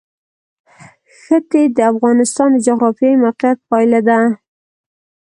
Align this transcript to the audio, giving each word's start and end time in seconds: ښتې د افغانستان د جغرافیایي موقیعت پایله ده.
ښتې 1.19 1.61
د 1.75 1.77
افغانستان 1.91 2.49
د 2.53 2.57
جغرافیایي 2.67 3.17
موقیعت 3.23 3.57
پایله 3.69 3.99
ده. 4.07 4.19